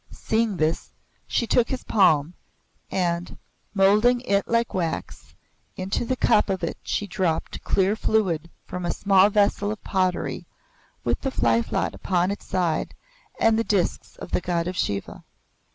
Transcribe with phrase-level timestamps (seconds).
[0.09, 0.89] Seeing this,
[1.27, 2.33] she took his palm
[2.89, 3.37] and,
[3.75, 5.35] molding it like wax,
[5.77, 10.47] into the cup of it she dropped clear fluid from a small vessel of pottery
[11.03, 12.95] with the fylfot upon its side
[13.39, 15.23] and the disks of the god Shiva.